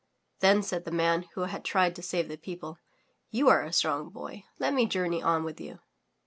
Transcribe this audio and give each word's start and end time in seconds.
Then 0.39 0.63
said 0.63 0.83
the 0.85 0.89
man 0.89 1.27
who 1.35 1.41
had 1.41 1.63
tried 1.63 1.95
to 1.95 2.01
save 2.01 2.27
the 2.27 2.35
people: 2.35 2.79
"You 3.29 3.49
are 3.49 3.61
a 3.61 3.71
strong 3.71 4.09
boy— 4.09 4.45
let 4.59 4.73
me 4.73 4.87
journey 4.87 5.21
on 5.21 5.43
with 5.43 5.61
you.'' 5.61 5.77